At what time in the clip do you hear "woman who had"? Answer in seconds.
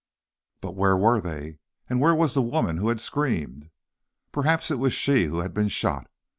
2.41-2.99